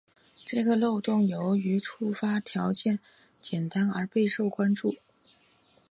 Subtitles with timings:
[0.43, 2.97] 这个漏洞由于触发条件
[3.39, 4.95] 简单而备受关注。